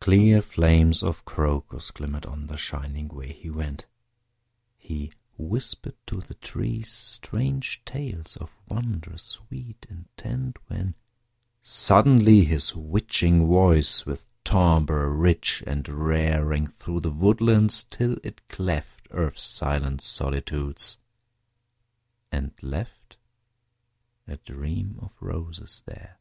[0.00, 3.86] Clear flames of Crocus glimmered on The shining way he went.
[4.76, 10.94] He whispered to the trees strange tales Of wondrous sweet intent, When,
[11.62, 18.46] suddenly, his witching voice With timbre rich and rare, Rang through the woodlands till it
[18.50, 20.98] cleft Earth's silent solitudes,
[22.30, 23.16] and left
[24.28, 26.18] A Dream of Roses there!